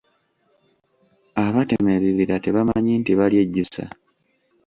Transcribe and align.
Abatema 1.45 1.89
ebibira 1.97 2.35
tebamanyi 2.43 2.93
nti 3.01 3.11
balyejjusa. 3.19 3.83